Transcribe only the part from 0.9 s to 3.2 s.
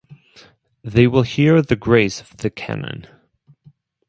will hear the grace of the cannon.